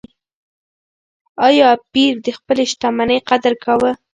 [1.47, 3.91] ایا پییر د خپلې شتمنۍ قدر کاوه؟